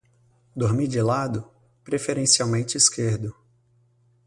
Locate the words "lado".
0.99-1.47